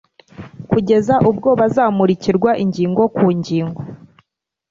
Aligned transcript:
kugeza 0.71 1.15
ubwo 1.29 1.49
bazamurikirwa 1.59 2.51
ingingo 2.63 3.01
ku 3.15 3.25
ngingo, 3.37 3.81